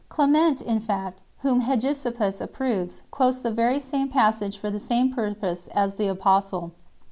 [0.09, 5.67] Clement, in fact, whom Hegesippus approves, quotes the very same passage for the same purpose
[5.75, 6.71] as the apostle.